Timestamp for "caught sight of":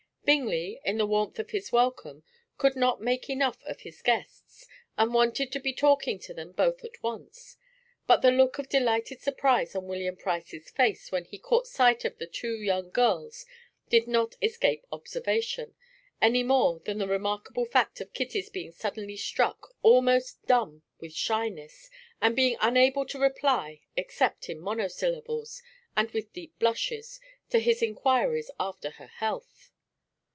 11.37-12.17